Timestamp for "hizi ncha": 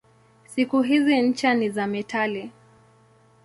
0.81-1.53